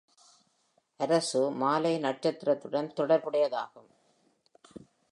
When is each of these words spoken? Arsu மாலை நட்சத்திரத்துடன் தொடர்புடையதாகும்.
Arsu 0.99 1.41
மாலை 1.51 1.99
நட்சத்திரத்துடன் 1.99 2.91
தொடர்புடையதாகும். 2.95 3.89